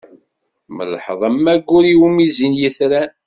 [0.65, 3.11] Temleḥ, am waggur iwumi zzin yitran.